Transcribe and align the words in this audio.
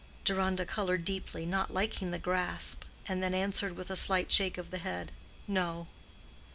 Deronda 0.25 0.65
colored 0.65 1.05
deeply, 1.05 1.45
not 1.45 1.71
liking 1.71 2.09
the 2.09 2.17
grasp, 2.17 2.85
and 3.07 3.21
then 3.21 3.35
answered 3.35 3.75
with 3.75 3.91
a 3.91 3.95
slight 3.95 4.31
shake 4.31 4.57
of 4.57 4.71
the 4.71 4.79
head, 4.79 5.11
"No." 5.47 5.89